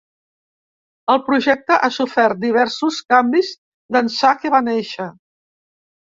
[1.15, 3.51] El projecte ha sofert diversos canvis
[3.97, 5.07] d’ençà que va néixer.